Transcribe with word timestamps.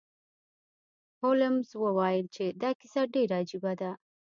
هولمز 1.21 1.69
وویل 1.83 2.25
چې 2.35 2.45
دا 2.61 2.71
کیسه 2.79 3.01
ډیره 3.13 3.35
عجیبه 3.41 3.73
ده. 3.81 3.91